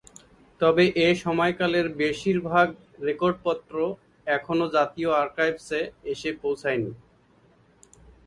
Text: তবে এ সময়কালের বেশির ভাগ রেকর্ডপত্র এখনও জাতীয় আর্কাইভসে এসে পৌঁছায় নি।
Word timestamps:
তবে 0.61 0.83
এ 0.97 1.09
সময়কালের 1.23 1.87
বেশির 2.01 2.37
ভাগ 2.49 2.67
রেকর্ডপত্র 3.07 3.75
এখনও 4.27 4.65
জাতীয় 4.69 5.09
আর্কাইভসে 5.21 5.81
এসে 6.11 6.29
পৌঁছায় 6.41 6.79
নি। 6.83 6.91